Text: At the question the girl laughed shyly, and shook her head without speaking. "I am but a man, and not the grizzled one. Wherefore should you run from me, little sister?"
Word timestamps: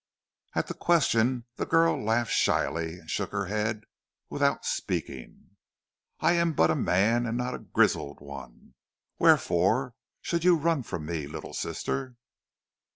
At 0.55 0.65
the 0.65 0.73
question 0.73 1.45
the 1.57 1.65
girl 1.67 2.03
laughed 2.03 2.31
shyly, 2.31 2.97
and 2.97 3.07
shook 3.07 3.31
her 3.31 3.45
head 3.45 3.83
without 4.31 4.65
speaking. 4.65 5.51
"I 6.19 6.31
am 6.31 6.53
but 6.53 6.71
a 6.71 6.75
man, 6.75 7.27
and 7.27 7.37
not 7.37 7.51
the 7.51 7.59
grizzled 7.59 8.19
one. 8.19 8.73
Wherefore 9.19 9.93
should 10.19 10.43
you 10.43 10.55
run 10.55 10.81
from 10.81 11.05
me, 11.05 11.27
little 11.27 11.53
sister?" 11.53 12.15